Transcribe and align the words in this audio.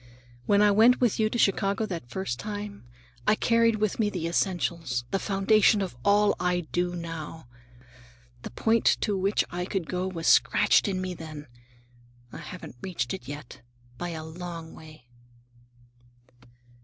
When 0.47 0.63
I 0.63 0.71
went 0.71 0.99
with 0.99 1.19
you 1.19 1.29
to 1.29 1.37
Chicago 1.37 1.85
that 1.85 2.09
first 2.09 2.39
time, 2.39 2.87
I 3.27 3.35
carried 3.35 3.75
with 3.75 3.99
me 3.99 4.09
the 4.09 4.27
essentials, 4.27 5.03
the 5.11 5.19
foundation 5.19 5.79
of 5.79 5.95
all 6.03 6.35
I 6.39 6.61
do 6.61 6.95
now. 6.95 7.45
The 8.41 8.49
point 8.49 8.97
to 9.01 9.15
which 9.15 9.43
I 9.51 9.63
could 9.65 9.85
go 9.87 10.07
was 10.07 10.25
scratched 10.25 10.87
in 10.87 10.99
me 11.01 11.13
then. 11.13 11.45
I 12.33 12.37
haven't 12.39 12.77
reached 12.81 13.13
it 13.13 13.27
yet, 13.27 13.61
by 13.99 14.09
a 14.09 14.23
long 14.25 14.73
way." 14.73 15.07